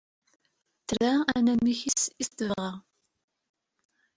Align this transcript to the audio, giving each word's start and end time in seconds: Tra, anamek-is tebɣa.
Tra, 0.89 1.11
anamek-is 1.35 2.03
tebɣa. 2.37 2.69